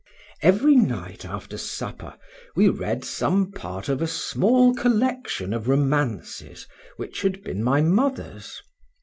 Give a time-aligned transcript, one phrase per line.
[0.41, 2.15] Every night, after supper,
[2.55, 6.65] we read some part of a small collection of romances
[6.97, 8.63] which had been my mother's.